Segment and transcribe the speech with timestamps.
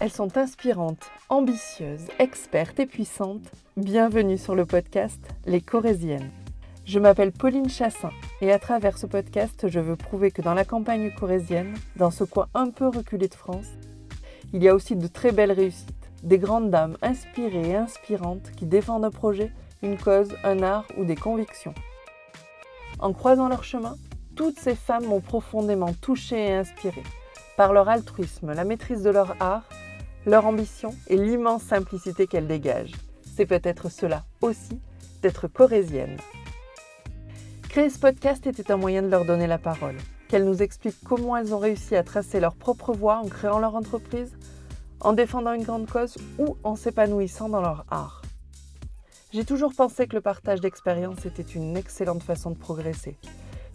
[0.00, 3.50] Elles sont inspirantes, ambitieuses, expertes et puissantes.
[3.76, 6.30] Bienvenue sur le podcast Les Corésiennes.
[6.84, 10.64] Je m'appelle Pauline Chassin et à travers ce podcast, je veux prouver que dans la
[10.64, 13.66] campagne corésienne, dans ce coin un peu reculé de France,
[14.52, 18.66] il y a aussi de très belles réussites, des grandes dames inspirées et inspirantes qui
[18.66, 19.50] défendent un projet,
[19.82, 21.74] une cause, un art ou des convictions.
[23.00, 23.96] En croisant leur chemin,
[24.36, 27.02] toutes ces femmes m'ont profondément touchée et inspirée
[27.58, 29.64] par leur altruisme, la maîtrise de leur art
[30.26, 32.94] leur ambition et l'immense simplicité qu'elles dégagent.
[33.36, 34.80] C'est peut-être cela aussi
[35.22, 36.16] d'être corésienne.
[37.68, 39.96] Créer ce podcast était un moyen de leur donner la parole,
[40.28, 43.74] qu'elles nous expliquent comment elles ont réussi à tracer leur propre voie en créant leur
[43.74, 44.36] entreprise,
[45.00, 48.22] en défendant une grande cause ou en s'épanouissant dans leur art.
[49.32, 53.18] J'ai toujours pensé que le partage d'expériences était une excellente façon de progresser,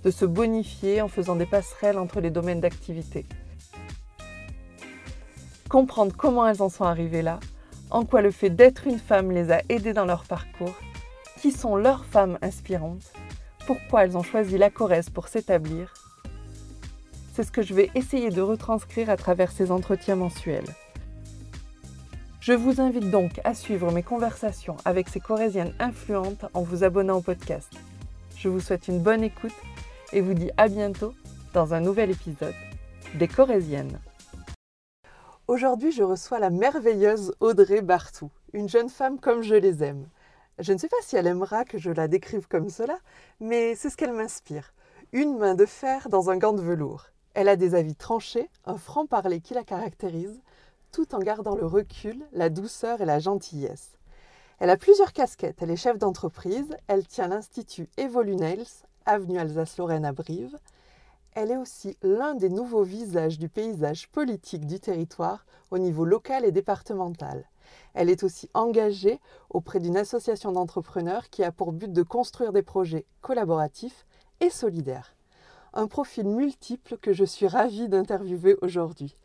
[0.03, 3.25] de se bonifier en faisant des passerelles entre les domaines d'activité,
[5.73, 7.40] comprendre comment elles en sont arrivées là,
[7.90, 10.76] en quoi le fait d'être une femme les a aidées dans leur parcours,
[11.41, 13.12] qui sont leurs femmes inspirantes,
[13.65, 15.91] pourquoi elles ont choisi la Corrèze pour s'établir.
[17.34, 20.70] C'est ce que je vais essayer de retranscrire à travers ces entretiens mensuels.
[22.40, 27.18] Je vous invite donc à suivre mes conversations avec ces Corésiennes influentes en vous abonnant
[27.18, 27.74] au podcast.
[28.37, 29.55] Je vous souhaite une bonne écoute
[30.12, 31.15] et vous dis à bientôt
[31.55, 32.54] dans un nouvel épisode
[33.15, 33.98] des Corésiennes.
[35.54, 40.07] Aujourd'hui, je reçois la merveilleuse Audrey Bartou, une jeune femme comme je les aime.
[40.57, 42.98] Je ne sais pas si elle aimera que je la décrive comme cela,
[43.40, 44.74] mais c'est ce qu'elle m'inspire.
[45.12, 47.05] Une main de fer dans un gant de velours.
[47.35, 50.41] Elle a des avis tranchés, un franc-parler qui la caractérise,
[50.91, 53.91] tout en gardant le recul, la douceur et la gentillesse.
[54.57, 55.62] Elle a plusieurs casquettes.
[55.62, 56.76] Elle est chef d'entreprise.
[56.87, 58.65] Elle tient l'Institut Evolunails,
[59.05, 60.57] avenue Alsace-Lorraine à Brive.
[61.35, 66.45] Elle est aussi l'un des nouveaux visages du paysage politique du territoire au niveau local
[66.45, 67.50] et départemental.
[67.95, 69.19] Elle est aussi engagée
[69.50, 74.06] auprès d'une association d'entrepreneurs qui a pour but de construire des projets collaboratifs
[74.41, 75.16] et solidaires.
[75.74, 79.16] Un profil multiple que je suis ravie d'interviewer aujourd'hui.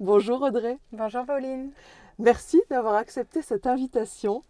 [0.00, 0.78] Bonjour Audrey.
[0.90, 1.70] Bonjour Pauline.
[2.18, 4.42] Merci d'avoir accepté cette invitation,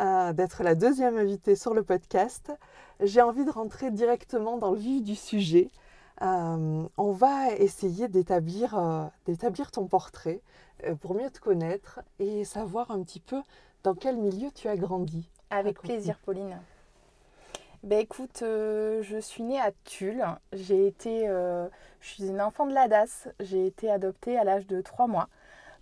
[0.00, 2.50] euh, d'être la deuxième invitée sur le podcast.
[3.00, 5.70] J'ai envie de rentrer directement dans le vif du sujet
[6.22, 9.06] euh, on va essayer d'établir, euh,
[9.72, 10.40] ton portrait
[10.84, 13.42] euh, pour mieux te connaître et savoir un petit peu
[13.82, 15.28] dans quel milieu tu as grandi.
[15.50, 16.58] Avec plaisir, Pauline.
[17.82, 20.24] Ben écoute, je suis née à Tulle.
[20.54, 21.68] J'ai été, je
[22.08, 23.28] suis une enfant de la DAS.
[23.40, 25.28] J'ai été adoptée à l'âge de 3 mois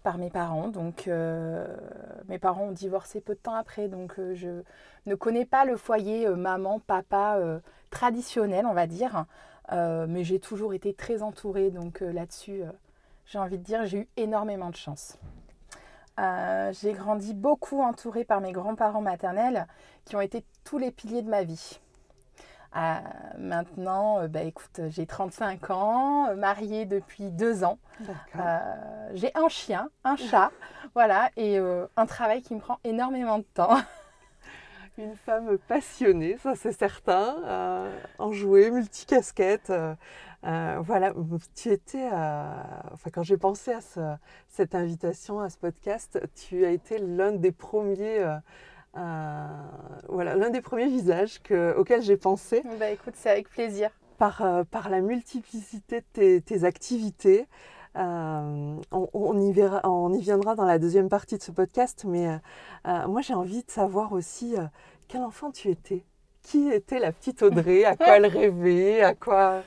[0.03, 0.67] par mes parents.
[0.67, 3.87] Donc, mes parents ont divorcé peu de temps après.
[3.87, 4.63] Donc, je
[5.07, 7.39] ne connais pas le foyer maman, papa
[7.91, 9.25] traditionnel, on va dire.
[9.73, 12.71] Euh, mais j'ai toujours été très entourée, donc euh, là-dessus, euh,
[13.25, 15.19] j'ai envie de dire, j'ai eu énormément de chance.
[16.19, 19.67] j'ai grandi beaucoup entourée par mes grands-parents maternels
[20.05, 21.81] qui ont été tous les piliers de ma vie.
[23.39, 27.79] maintenant, bah, écoute, j'ai 35 ans, mariée depuis deux ans.
[29.15, 30.51] j'ai un chien, un chat,
[30.95, 33.77] voilà, et un travail qui me prend énormément de temps.
[34.99, 39.71] une femme passionnée, ça c'est certain, euh, enjouée, multicasquette.
[39.71, 39.95] Euh,
[40.45, 41.15] euh, voilà,
[41.55, 46.99] tu étais, enfin quand j'ai pensé à cette invitation, à ce podcast, tu as été
[46.99, 48.25] l'un des premiers,
[48.95, 52.63] voilà, l'un des premiers visages que, auxquels j'ai pensé.
[52.79, 53.91] Bah écoute, c'est avec plaisir.
[54.19, 57.47] Par, par la multiplicité de tes, tes activités.
[57.97, 62.27] Euh, on, y verra, on, y viendra dans la deuxième partie de ce podcast, mais
[62.27, 62.37] euh,
[62.89, 64.55] euh, moi j'ai envie de savoir aussi
[65.09, 66.05] quel enfant tu étais.
[66.43, 67.85] Qui était la petite Audrey?
[67.85, 69.03] À quoi elle rêvait?
[69.03, 69.63] À quoi?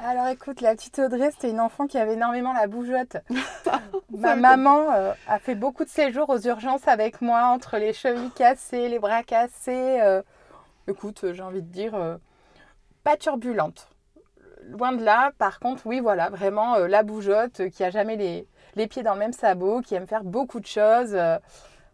[0.00, 3.16] Alors écoute, la petite Audrey, c'était une enfant qui avait énormément la bougeotte.
[4.10, 4.90] Ma maman
[5.26, 9.22] a fait beaucoup de séjours aux urgences avec moi, entre les chevilles cassées, les bras
[9.22, 10.22] cassés.
[10.86, 12.18] écoute, j'ai envie de dire,
[13.04, 13.88] pas turbulente
[14.68, 15.32] loin de là.
[15.38, 19.14] Par contre, oui, voilà, vraiment euh, la bougeotte euh, qui a jamais les, pieds dans
[19.14, 21.14] le même sabot, qui aime faire beaucoup de choses.
[21.14, 21.38] Euh,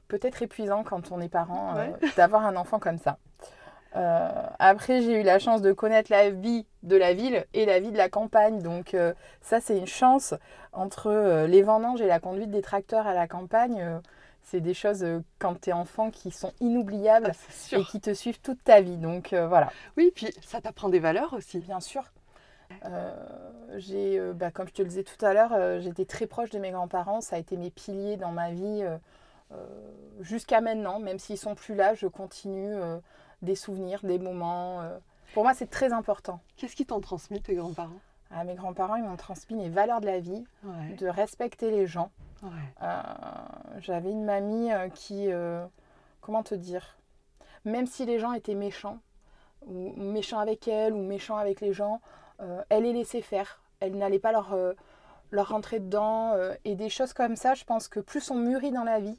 [0.09, 1.75] peut-être épuisant quand on est parent
[2.17, 3.17] d'avoir un enfant comme ça.
[4.59, 7.91] après, j'ai eu la chance de connaître la vie de la ville et la vie
[7.91, 8.61] de la campagne.
[8.61, 8.95] Donc,
[9.41, 10.35] ça, c'est une chance
[10.73, 13.99] entre les vendanges et la conduite des tracteurs à la campagne.
[14.43, 15.07] c'est des choses,
[15.39, 18.99] quand tu es enfant, qui sont inoubliables ah, et qui te suivent toute ta vie.
[18.99, 19.71] Donc, voilà.
[19.97, 21.61] Oui, puis ça t'apprend des valeurs aussi.
[21.61, 22.05] Bien sûr.
[22.85, 23.15] Euh,
[23.77, 26.51] j'ai, euh, bah, comme je te le disais tout à l'heure, euh, j'étais très proche
[26.51, 27.21] de mes grands-parents.
[27.21, 28.85] Ça a été mes piliers dans ma vie
[30.21, 30.99] jusqu'à maintenant.
[30.99, 32.75] Même s'ils sont plus là, je continue
[33.43, 34.83] des souvenirs, des moments.
[35.33, 36.41] Pour moi, c'est très important.
[36.57, 38.01] Qu'est-ce qui t'ont transmis tes grands-parents?
[38.31, 40.45] Ah, Mes grands-parents, ils m'ont transmis les valeurs de la vie,
[40.99, 42.11] de respecter les gens,
[42.83, 43.03] Euh,
[43.79, 45.29] j'avais une mamie euh, qui,
[46.21, 46.97] comment te dire,
[47.65, 48.99] même si les gens étaient méchants,
[49.67, 52.01] ou méchants avec elle, ou méchants avec les gens,
[52.69, 53.61] elle les laissait faire.
[53.81, 54.57] Elle n'allait pas leur,
[55.31, 56.37] leur rentrer dedans.
[56.65, 59.19] et des choses comme ça, je pense que plus on mûrit dans la vie,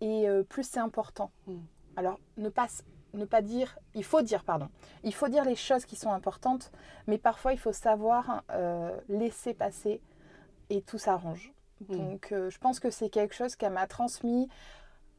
[0.00, 1.30] et plus c'est important.
[1.46, 1.56] Mm.
[1.96, 2.68] Alors, ne pas
[3.14, 4.68] ne pas dire, il faut dire, pardon,
[5.04, 6.70] il faut dire les choses qui sont importantes,
[7.06, 10.00] mais parfois il faut savoir euh, laisser passer
[10.70, 11.52] et tout s'arrange.
[11.88, 11.96] Hmm.
[11.96, 14.48] Donc euh, je pense que c'est quelque chose qu'elle m'a transmis.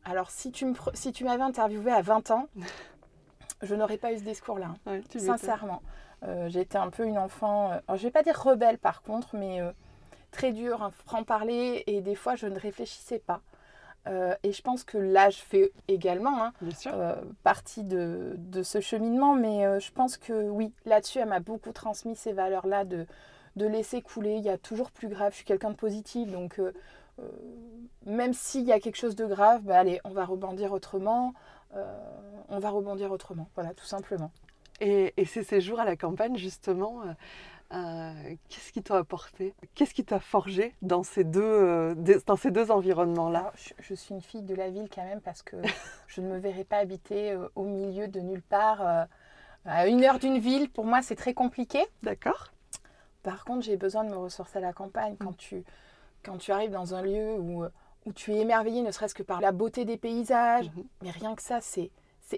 [0.04, 2.48] Alors si tu, si tu m'avais interviewé à 20 ans,
[3.62, 5.02] je n'aurais pas eu ce discours-là, hein.
[5.18, 5.82] sincèrement.
[5.82, 6.09] Euh,
[6.48, 9.62] J'étais un peu une enfant, alors, je vais pas dire rebelle par contre, mais
[10.32, 13.42] très dure, un franc-parler, et des fois je ne réfléchissais pas.
[14.08, 16.54] Euh, et je pense que l'âge fait également hein,
[16.88, 19.36] euh, partie de, de, ce cheminement.
[19.36, 23.06] Mais euh, je pense que oui, là-dessus, elle m'a beaucoup transmis ces valeurs-là de,
[23.56, 24.36] de laisser couler.
[24.36, 25.32] Il y a toujours plus grave.
[25.32, 26.32] Je suis quelqu'un de positif.
[26.32, 26.62] Donc,
[28.06, 31.34] même s'il y a quelque chose de grave, bah, allez, on va rebondir autrement.
[32.50, 33.50] on va rebondir autrement.
[33.56, 34.32] Voilà, tout simplement.
[34.82, 37.04] Et, et ces séjours à la campagne, justement,
[37.72, 39.54] euh, qu'est-ce qui t'a apporté?
[39.76, 43.54] Qu'est-ce qui t'a forgé dans ces deux, euh, dans ces deux environnements-là?
[43.80, 45.56] Je, suis une fille de la ville quand même parce que
[46.08, 48.82] je ne me verrais pas habiter euh, au milieu de nulle part.
[49.66, 51.86] à une heure d'une ville, pour moi, c'est très compliqué.
[52.02, 52.48] D'accord.
[53.22, 55.16] Par contre, j'ai besoin de me ressourcer à la campagne.
[55.20, 55.38] Quand, mm.
[55.38, 55.64] tu,
[56.24, 57.66] quand tu arrives dans un lieu où,
[58.06, 60.86] où tu es émerveillé, ne serait-ce que par la beauté des paysages, mm-hmm.
[61.04, 61.92] mais rien que ça, c'est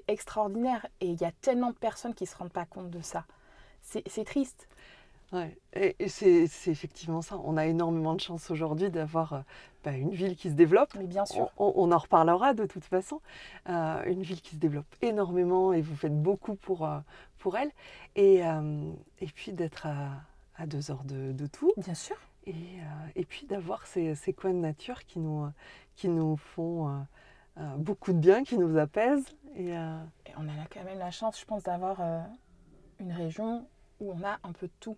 [0.08, 0.88] extraordinaire.
[1.00, 3.26] Et il y a tellement de personnes qui ne se rendent pas compte de ça.
[3.82, 4.68] C'est triste.
[5.32, 5.58] Ouais.
[5.74, 7.40] Et, c'est effectivement ça.
[7.44, 9.40] On a énormément de chance aujourd'hui d'avoir euh,
[9.84, 10.94] bah, une ville qui se développe.
[10.98, 11.50] Mais bien sûr.
[11.58, 13.22] On, en reparlera de toute façon.
[13.70, 17.00] Euh, une ville qui se développe énormément et vous faites beaucoup pour, euh,
[17.38, 17.72] pour elle.
[18.16, 18.42] Et,
[19.20, 21.72] et puis d'être à, deux heures de, de, tout.
[21.78, 22.18] Bien sûr.
[22.46, 22.56] Et,
[23.16, 25.48] et puis d'avoir ces, ces, coins de nature qui nous,
[25.96, 27.06] qui nous font
[27.78, 29.26] beaucoup de bien, qui nous apaisent.
[29.56, 32.00] Et, et, on a quand même la chance, je pense, d'avoir
[33.00, 33.66] une région
[34.00, 34.98] où on a un peu de tout.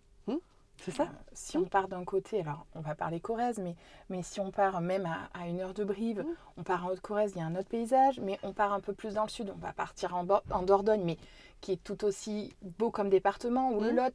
[0.81, 1.04] C'est ça.
[1.04, 3.75] Euh, si on part d'un côté, alors on va parler Corrèze, mais,
[4.10, 6.36] mais si on part même à, une heure de Brive, mmh.
[6.57, 8.94] on part en Haute-Corrèze, il y a un autre paysage, mais on part un peu
[8.94, 11.18] plus dans le sud, on va partir en, en Dordogne, mais
[11.62, 13.95] qui est tout aussi beau comme département, ou le mmh.
[13.95, 14.13] Lot.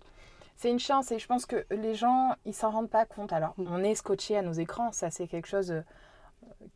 [0.57, 3.33] C'est une chance et je pense que les gens, ils s'en rendent pas compte.
[3.33, 5.83] Alors, on est scotché à nos écrans, ça c'est quelque chose euh,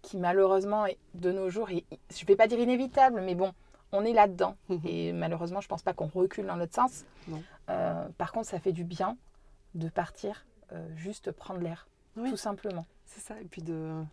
[0.02, 1.84] qui malheureusement, de nos jours, est,
[2.14, 3.52] je ne vais pas dire inévitable, mais bon,
[3.92, 4.56] on est là-dedans.
[4.84, 7.04] Et malheureusement, je ne pense pas qu'on recule dans l'autre sens.
[7.68, 9.16] Euh, par contre, ça fait du bien
[9.74, 12.86] de partir, euh, juste prendre l'air, tout simplement.
[13.06, 13.62] C'est ça, et puis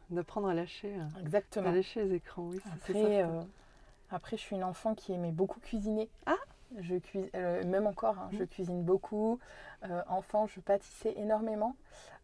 [0.09, 1.69] d'apprendre à lâcher, euh, Exactement.
[1.69, 2.43] à lâcher les écrans.
[2.43, 3.41] Oui, après, euh,
[4.11, 6.09] après, je suis une enfant qui aimait beaucoup cuisiner.
[6.25, 6.35] Ah
[6.77, 7.29] je cuisine,
[7.65, 8.47] même encore, hein, je mmh.
[8.47, 9.39] cuisine beaucoup.
[10.07, 11.75] enfant, je pâtissais énormément.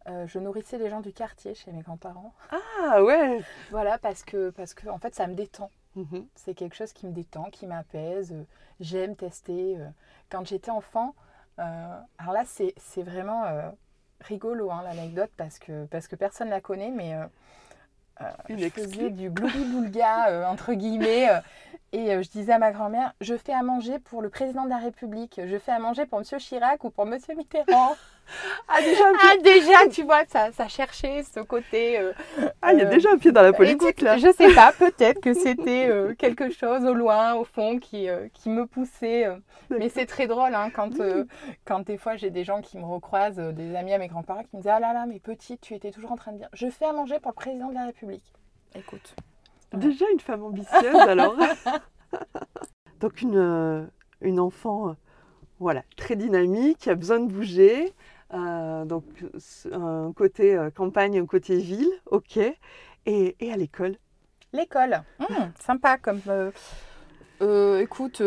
[0.08, 2.34] je nourrissais les gens du quartier chez mes grands-parents.
[2.52, 5.72] Ah ouais Voilà, parce que, parce que en fait, ça me détend.
[5.96, 8.36] Mmh C'est quelque chose qui me détend, qui m'apaise.
[8.80, 9.78] J'aime tester.
[10.30, 11.16] Quand j'étais enfant,
[11.60, 13.70] euh, alors là, c'est vraiment euh,
[14.22, 17.26] rigolo hein, l'anecdote parce que, parce que personne ne la connaît, mais euh,
[18.50, 21.28] je faisais du gloubi-boulga, entre guillemets,
[21.92, 24.78] et je disais à ma grand-mère, je fais à manger pour le président de la
[24.78, 26.26] République, je fais à manger pour M.
[26.40, 27.18] Chirac ou pour M.
[27.38, 27.96] Mitterrand.
[28.68, 32.00] Ah déjà, ah, déjà tu vois, ça, ça cherchait ce côté.
[32.00, 32.14] Euh,
[32.62, 34.18] ah, il y a euh, déjà un pied dans la politique là.
[34.18, 38.50] Je sais pas, peut-être que c'était euh, quelque chose au loin, au fond, qui, qui
[38.50, 39.28] me poussait.
[39.70, 40.94] mais c'est très drôle hein, quand,
[41.66, 44.56] quand des fois j'ai des gens qui me recroisent, des amis à mes grands-parents qui
[44.56, 46.70] me disent Ah là là, mais petite, tu étais toujours en train de dire Je
[46.70, 48.34] fais à manger pour le président de la République.
[48.76, 49.16] Écoute.
[49.74, 51.36] Déjà une femme ambitieuse alors.
[53.00, 53.90] Donc une,
[54.22, 54.96] une enfant
[55.60, 57.94] voilà, très dynamique, qui a besoin de bouger.
[58.34, 59.04] Euh, donc
[59.72, 62.40] un côté euh, campagne, un côté ville, ok.
[63.06, 63.98] Et, à l'école?
[64.54, 66.22] L'école, hmm, sympa comme...
[67.42, 68.22] Euh, écoute,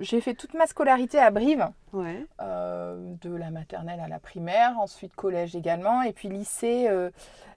[0.00, 2.26] j'ai fait toute ma scolarité à Brive, ouais.
[2.38, 6.88] de la maternelle à la primaire, ensuite collège également, et puis lycée.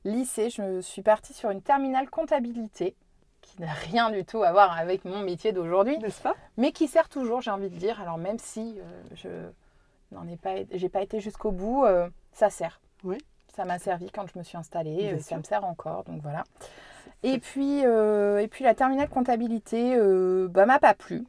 [0.05, 2.95] lycée, je suis partie sur une terminale comptabilité
[3.41, 6.35] qui n'a rien du tout à voir avec mon métier d'aujourd'hui, n'est-ce pas?
[6.57, 8.01] Mais qui sert toujours, j'ai envie de dire.
[8.01, 8.79] Alors même si
[9.13, 9.27] je
[10.15, 12.79] n'en ai pas, j'ai pas été jusqu'au bout, euh, ça sert.
[13.03, 13.17] Oui.
[13.55, 16.43] Ça m'a servi quand je me suis installée, euh, ça me sert encore, donc voilà.
[17.23, 19.97] Et puis, euh, et puis la terminale comptabilité,
[20.49, 21.25] bah, m'a pas plu.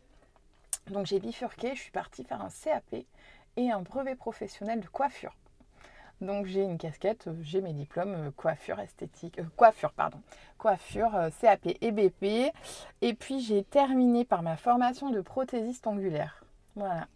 [0.90, 3.04] Donc j'ai bifurqué, je suis partie faire un CAP
[3.56, 5.36] et un brevet professionnel de coiffure.
[6.20, 10.20] Donc j'ai une casquette, j'ai mes diplômes coiffure esthétique, coiffure pardon,
[10.58, 12.52] coiffure, CAP et BP.
[13.00, 16.41] Et puis j'ai terminé par ma formation de prothésiste ongulaire.
[16.76, 17.06] Voilà.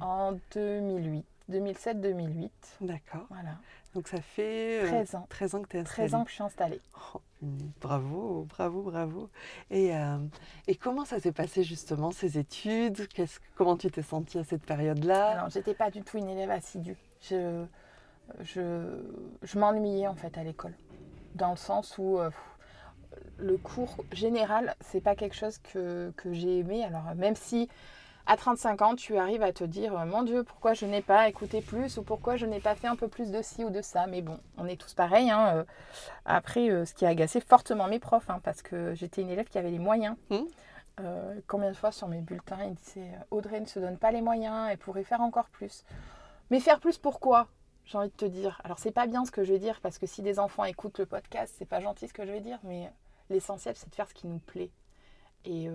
[0.00, 1.24] En 2008.
[1.50, 2.50] 2007-2008.
[2.80, 3.26] D'accord.
[3.28, 3.56] Voilà.
[3.94, 5.26] Donc ça fait 13 ans.
[5.28, 6.08] 13 ans que tu es installée.
[6.08, 6.80] 13 ans que je suis installée.
[7.14, 7.20] Oh,
[7.80, 9.30] bravo, bravo, bravo.
[9.70, 9.92] Et,
[10.66, 13.08] et comment ça s'est passé justement ces études?
[13.54, 15.28] Comment tu t'es sentie à cette période-là?
[15.28, 16.96] Alors, j'étais pas du tout une élève assidue.
[17.22, 17.64] Je,
[18.40, 19.00] je,
[19.42, 20.74] je m'ennuyais en fait à l'école.
[21.36, 22.18] Dans le sens où
[23.38, 26.84] le cours général, c'est pas quelque chose que, que j'ai aimé.
[26.84, 27.68] Alors, même si
[28.26, 31.60] à 35 ans, tu arrives à te dire Mon Dieu, pourquoi je n'ai pas écouté
[31.60, 34.06] plus ou pourquoi je n'ai pas fait un peu plus de ci ou de ça?
[34.08, 35.30] Mais bon, on est tous pareils.
[35.30, 35.64] Hein, euh.
[36.24, 39.46] Après, euh, ce qui a agacé fortement mes profs, hein, parce que j'étais une élève
[39.48, 40.16] qui avait les moyens.
[40.30, 40.38] Mmh.
[40.98, 44.22] Euh, combien de fois sur mes bulletins, ils disaient Audrey ne se donne pas les
[44.22, 45.84] moyens, elle pourrait faire encore plus.
[46.50, 47.46] Mais faire plus pourquoi?
[47.84, 48.60] J'ai envie de te dire.
[48.64, 50.98] Alors, c'est pas bien ce que je vais dire, parce que si des enfants écoutent
[50.98, 52.90] le podcast, c'est pas gentil ce que je vais dire, mais
[53.30, 54.70] l'essentiel, c'est de faire ce qui nous plaît.
[55.44, 55.68] Et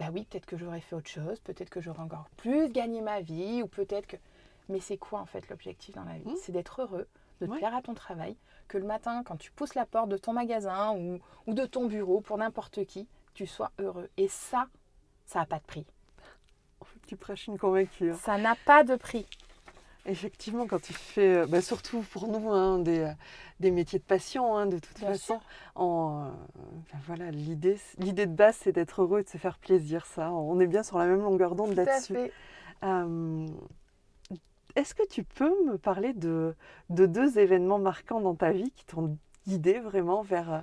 [0.00, 3.20] bah oui, peut-être que j'aurais fait autre chose, peut-être que j'aurais encore plus gagné ma
[3.20, 4.16] vie, ou peut-être que...
[4.70, 6.30] Mais c'est quoi en fait l'objectif dans la vie?
[6.30, 6.36] Mmh.
[6.42, 7.06] C'est d'être heureux,
[7.42, 8.34] de te plaire à ton travail,
[8.66, 11.84] que le matin, quand tu pousses la porte de ton magasin ou, ou de ton
[11.84, 14.08] bureau pour n'importe qui, tu sois heureux.
[14.16, 14.68] Et ça,
[15.26, 15.86] ça n'a pas de prix.
[17.06, 18.14] Tu prêches une convaincue.
[18.14, 19.26] Ça n'a pas de prix.
[20.06, 23.12] Effectivement, quand tu fais, euh, bah, surtout pour nous, hein, des, euh,
[23.60, 25.40] des, métiers de passion, hein, de toute façon,
[25.74, 30.06] en, euh, voilà, l'idée, l'idée de base, c'est d'être heureux et de se faire plaisir.
[30.06, 32.16] Ça, on est bien sur la même longueur d'onde là-dessus.
[34.74, 36.54] est-ce que tu peux me parler de,
[36.88, 39.18] de deux événements marquants dans ta vie qui t'ont
[39.50, 40.58] guidé vraiment vers, euh,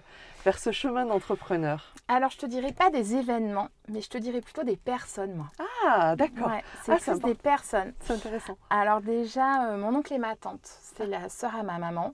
[0.46, 4.40] vers ce chemin d'entrepreneur Alors, je te dirais pas des événements, mais je te dirais
[4.40, 5.48] plutôt des personnes, moi.
[5.86, 6.52] Ah, d'accord.
[6.86, 7.94] c'est ah, des personnes.
[8.00, 8.58] C'est intéressant.
[8.70, 12.14] Alors déjà, euh, mon oncle et ma tante, c'est la sœur à ma maman.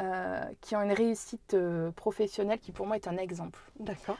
[0.00, 1.56] Euh, qui ont une réussite
[1.96, 3.58] professionnelle qui pour moi est un exemple.
[3.80, 4.16] D'accord.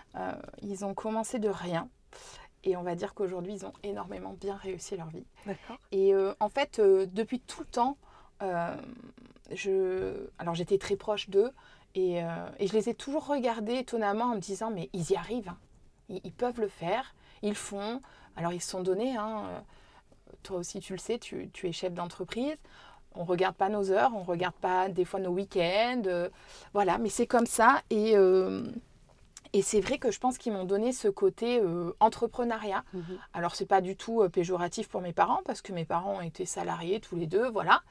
[0.61, 1.89] ils ont commencé de rien
[2.65, 5.25] et on va dire qu'aujourd'hui ils ont énormément bien réussi leur vie.
[5.47, 5.79] D'accord.
[5.93, 7.97] Et en fait, depuis tout le temps,
[9.53, 10.29] je...
[10.41, 11.53] alors j'étais très proche d'eux,
[11.97, 15.49] euh, et, je les ai toujours regardés étonnamment en me disant, mais ils y arrivent,
[15.49, 15.59] hein.
[16.09, 18.01] ils, peuvent le faire, ils font.
[18.37, 19.45] Alors ils se sont donnés, hein.
[19.49, 19.61] Euh,
[20.43, 22.57] toi aussi tu le sais, tu, es chef d'entreprise.
[23.15, 26.03] On ne regarde pas nos heures, on ne regarde pas des fois nos week-ends.
[26.07, 26.29] Euh,
[26.73, 27.83] voilà, mais c'est comme ça.
[27.91, 28.15] Et,
[29.55, 31.61] et c'est vrai que je pense qu'ils m'ont donné ce côté
[31.99, 32.85] entrepreneuriat.
[32.93, 33.19] Alors, mhm.
[33.33, 36.45] Alors, c'est pas du tout péjoratif pour mes parents, parce que mes parents ont été
[36.45, 37.83] salariés tous les deux, voilà.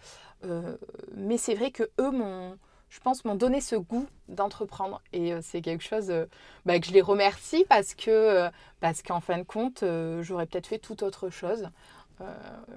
[1.15, 2.57] mais c'est vrai que eux m'ont
[2.89, 5.01] je pense, m'ont donné ce goût d'entreprendre.
[5.13, 6.25] Et euh, c'est quelque chose euh,
[6.65, 9.83] bah, que je les remercie parce que, euh, parce qu'en fin de compte,
[10.21, 11.69] j'aurais peut-être fait tout autre chose.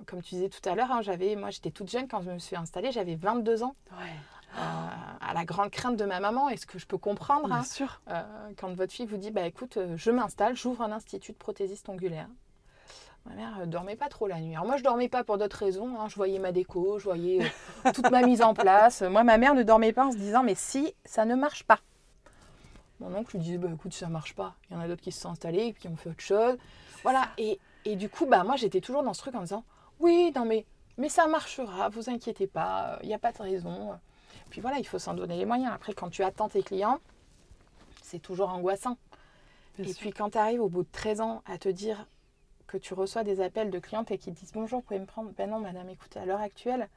[0.07, 2.39] comme tu disais tout à l'heure, hein, j'avais, moi j'étais toute jeune quand je me
[2.39, 3.75] suis installée, j'avais 22 ans.
[4.57, 8.01] à la grande crainte de ma maman, est-ce que je peux comprendre Bien hein, sûr.
[8.59, 12.27] quand votre fille vous dit, bah écoute, je m'installe, j'ouvre un institut de prothésiste ongulaire.
[13.27, 14.55] Ma mère ne dormait pas trop la nuit.
[14.55, 16.01] Alors moi, je dormais pas pour d'autres raisons.
[16.01, 16.09] Hein.
[16.09, 17.45] Je voyais ma déco, je voyais
[17.87, 19.03] euh, toute ma mise en place.
[19.03, 21.81] Moi, ma mère ne dormait pas en se disant, mais si, ça ne marche pas.
[22.99, 24.55] Mon oncle lui disait, bah, écoute, ça marche pas.
[24.69, 26.57] Il y en a d'autres qui se sont installés et qui ont fait autre chose.
[27.03, 27.29] Voilà.
[27.39, 29.65] Et, et, du coup, bah, moi, j'étais toujours dans ce truc en disant,
[30.01, 33.99] oui, non, mais, mais ça marchera, vous inquiétez pas, il n'y a pas de raison.
[34.51, 35.73] Puis voilà, il faut s'en donner les moyens.
[35.75, 36.99] Après, quand tu attends tes clients,
[38.03, 38.99] c'est toujours angoissant.
[39.79, 42.07] et puis quand tu arrives au bout de 13 ans à te dire,
[42.71, 45.07] que tu reçois des appels de clientes et qui te disent bonjour, vous pouvez me
[45.07, 46.89] prendre Ben non, madame, écoutez, à l'heure actuelle,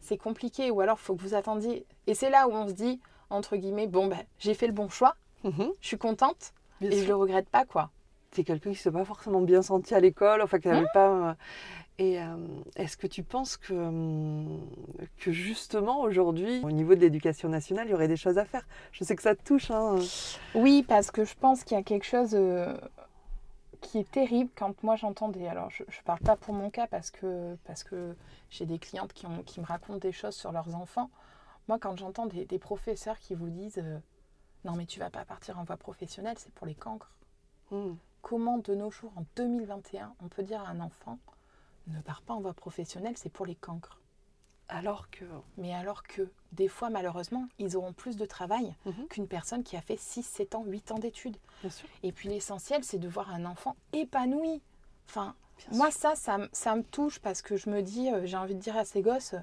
[0.00, 1.86] c'est compliqué ou alors il faut que vous attendiez.
[2.06, 4.88] Et c'est là où on se dit, entre guillemets, bon, ben, j'ai fait le bon
[4.88, 5.72] choix, mhm.
[5.80, 7.90] je suis contente et je le regrette pas, quoi.
[8.32, 10.94] C'est quelqu'un qui ne s'est pas forcément bien senti à l'école, enfin qui n'avait mmh.
[10.94, 11.10] pas.
[11.10, 11.34] Euh,
[11.98, 12.36] et euh,
[12.76, 14.66] est-ce que tu penses que, hum,
[15.18, 18.66] que justement aujourd'hui, au niveau de l'éducation nationale, il y aurait des choses à faire?
[18.90, 19.70] Je sais que ça te touche.
[19.70, 19.96] Hein.
[20.54, 22.30] Oui, parce que je pense qu'il y a quelque chose.
[22.32, 22.74] Euh,
[23.82, 25.46] qui est terrible quand moi j'entends des.
[25.46, 28.16] Alors, je ne parle pas pour mon cas parce que, parce que
[28.48, 31.10] j'ai des clientes qui, ont, qui me racontent des choses sur leurs enfants.
[31.68, 33.98] Moi, quand j'entends des, professeurs qui vous disent euh,
[34.64, 37.12] Non, mais tu vas pas partir en voie professionnelle, c'est pour les cancres.
[37.70, 37.94] Hmm.
[38.22, 41.18] Comment, de nos jours, en 2021, on peut dire à un enfant
[41.88, 44.01] Ne pars pas en voie professionnelle, c'est pour les cancres?
[44.72, 45.24] Alors que.
[45.58, 49.06] Mais alors que, des fois, malheureusement, ils auront plus de travail mhm.
[49.08, 51.36] qu'une personne qui a fait 6, 7 ans, 8 ans d'études.
[52.02, 54.60] Et puis l'essentiel, c'est de voir un enfant épanoui.
[55.08, 55.34] Enfin,
[55.70, 58.76] moi, ça, ça, me touche parce que je me dis, euh, j'ai envie de dire
[58.76, 59.34] à ces gosses,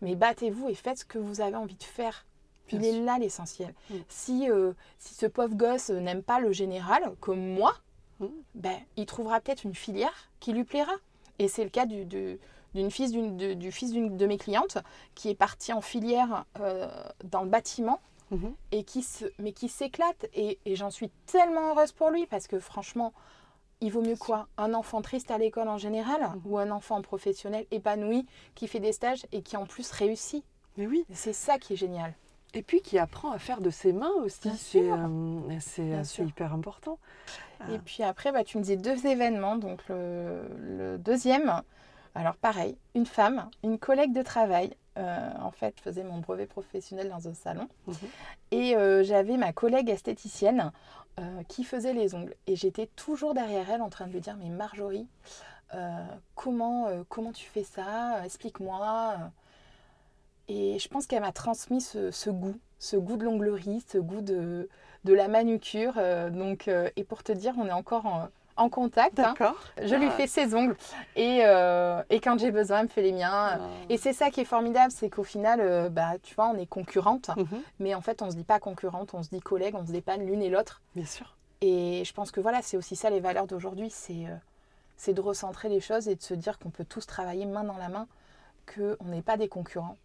[0.00, 2.24] mais battez-vous et faites ce que vous avez envie de faire.
[2.72, 3.74] Il est là l'essentiel.
[3.90, 3.94] Mm.
[4.08, 7.74] Si, euh, si ce pauvre gosse n'aime pas le général, comme moi,
[8.20, 8.26] mm.
[8.54, 10.94] ben, il trouvera peut-être une filière qui lui plaira.
[11.38, 12.38] Et c'est le cas du, du,
[12.76, 14.78] d'une fils du fils d'une de mes clientes
[15.14, 16.88] qui est parti en filière euh,
[17.24, 18.54] dans le bâtiment mhm.
[18.70, 22.60] et qui se, mais qui s'éclate et, j'en suis tellement heureuse pour lui parce que
[22.60, 23.12] franchement
[23.80, 24.48] il vaut mieux quoi?
[24.56, 26.40] Un enfant triste à l'école en général mhm.
[26.44, 30.44] ou un enfant professionnel épanoui qui fait des stages et qui en plus réussit
[30.76, 31.04] Mais oui.
[31.12, 32.14] C'est ça qui est génial.
[32.54, 34.50] Et puis qui apprend à faire de ses mains aussi.
[34.56, 36.24] C'est euh, sûr.
[36.24, 36.98] hyper important.
[37.70, 39.56] Et puis après, bah, tu me disais deux événements.
[39.56, 41.62] Donc le, le deuxième,
[42.16, 44.74] alors pareil, une femme, une collègue de travail.
[44.96, 47.68] euh, en fait, je faisais mon brevet professionnel dans un salon.
[47.86, 47.94] Mhm.
[48.52, 50.72] Et euh, j'avais ma collègue esthéticienne
[51.20, 52.34] euh, qui faisait les ongles.
[52.46, 55.06] Et j'étais toujours derrière elle en train de lui dire, mais Marjorie,
[56.34, 58.24] comment, comment tu fais ça?
[58.24, 59.16] Explique-moi.
[60.48, 64.22] Et je pense qu'elle m'a transmis ce, ce goût, ce goût de l'onglerie, ce goût
[64.22, 64.70] de,
[65.04, 65.94] de la manucure.
[66.30, 69.18] donc, et pour te dire, on est encore en, en contact.
[69.18, 69.34] hein.
[69.82, 70.10] Je lui Ah.
[70.12, 70.76] fais ses ongles.
[71.14, 73.30] Et, euh, et quand j'ai besoin, elle me fait les miens.
[73.32, 73.58] Ah.
[73.88, 76.66] Et c'est ça qui est formidable, c'est qu'au final, euh, bah, tu vois, on est
[76.66, 77.30] concurrentes.
[77.36, 79.92] Mhm, Mais en fait, on se dit pas concurrente, on se dit collègue, on se
[79.92, 80.80] dépanne l'une et l'autre.
[80.94, 81.36] Bien sûr.
[81.60, 85.68] Et je pense que voilà, c'est aussi ça les valeurs d'aujourd'hui, c'est euh, de recentrer
[85.68, 88.06] les choses et de se dire qu'on peut tous travailler main dans la main,
[88.74, 89.96] qu'on n'est pas des concurrents.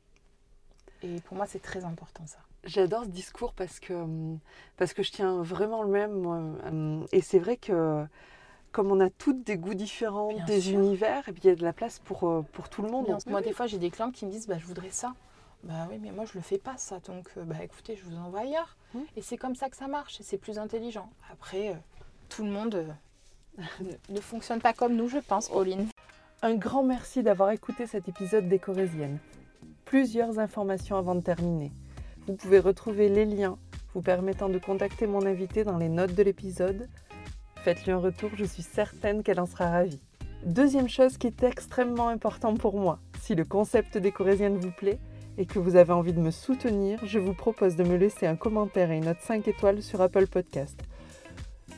[1.03, 2.37] Et pour moi, c'est très important ça.
[2.63, 4.37] J'adore ce discours parce que, hum,
[4.77, 6.25] parce que je tiens vraiment le même.
[6.27, 8.05] Hum, Et c'est vrai que
[8.71, 10.79] comme on a toutes des goûts différents, Bien des sûr.
[10.79, 13.05] univers, et puis il y a de la place pour, euh, pour tout le monde.
[13.05, 15.13] Bien, Moi, des fois, j'ai des clients qui me disent bah, Je voudrais ça.
[15.63, 16.99] Bah oui, mais moi, je le fais pas ça.
[16.99, 18.77] Donc, euh, bah écoutez, je vous envoie ailleurs.
[19.15, 20.19] Et c'est comme ça que ça marche.
[20.19, 21.09] Et c'est plus intelligent.
[21.31, 21.75] Après, euh,
[22.29, 23.63] tout le monde euh,
[24.09, 25.87] ne, ne fonctionne pas comme nous, je pense, Pauline.
[26.41, 29.19] Un grand merci d'avoir écouté cet épisode des Corésiennes.
[29.85, 31.71] Plusieurs informations avant de terminer.
[32.25, 33.57] Vous pouvez retrouver les liens
[33.93, 36.87] vous permettant de contacter mon invité dans les notes de l'épisode.
[37.63, 40.01] Faites-lui un retour, je suis certaine qu'elle en sera ravie.
[40.43, 44.97] Deuxième chose qui est extrêmement important pour moi, si le concept des Corésiennes vous plaît
[45.37, 48.35] et que vous avez envie de me soutenir, je vous propose de me laisser un
[48.35, 50.81] commentaire et une note 5 étoiles sur Apple Podcast.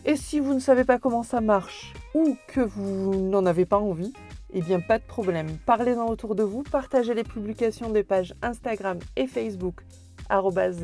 [0.05, 3.79] Et si vous ne savez pas comment ça marche ou que vous n'en avez pas
[3.79, 4.13] envie,
[4.53, 5.57] eh bien pas de problème.
[5.65, 9.83] Parlez-en autour de vous, partagez les publications des pages Instagram et Facebook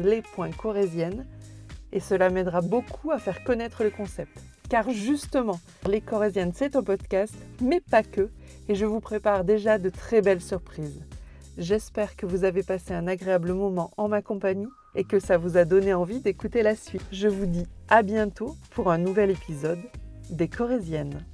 [0.03, 1.25] les.corésiennes
[1.91, 4.37] et cela m'aidera beaucoup à faire connaître le concept.
[4.69, 8.29] Car justement, Les Corésiennes c'est un podcast, mais pas que,
[8.67, 11.03] et je vous prépare déjà de très belles surprises.
[11.57, 15.57] J'espère que vous avez passé un agréable moment en ma compagnie et que ça vous
[15.57, 17.03] a donné envie d'écouter la suite.
[17.11, 19.79] Je vous dis à bientôt pour un nouvel épisode
[20.29, 21.25] des Corésiennes.